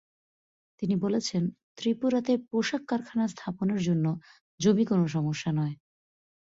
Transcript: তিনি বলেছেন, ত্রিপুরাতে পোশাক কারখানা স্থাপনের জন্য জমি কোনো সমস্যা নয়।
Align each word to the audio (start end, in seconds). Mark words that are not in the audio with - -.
তিনি 0.81 0.95
বলেছেন, 0.95 1.43
ত্রিপুরাতে 1.75 2.33
পোশাক 2.49 2.81
কারখানা 2.87 3.25
স্থাপনের 3.27 3.81
জন্য 3.81 4.05
জমি 4.59 4.83
কোনো 4.85 5.05
সমস্যা 5.07 5.51
নয়। 5.51 5.75